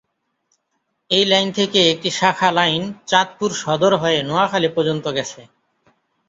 [1.11, 5.41] এই লাইন থেকে একটি শাখা লাইন চাঁদপুর সদর হয়ে নোয়াখালী পর্যন্ত গেছে।